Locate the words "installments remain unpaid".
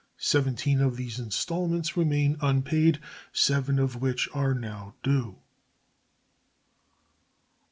1.19-2.99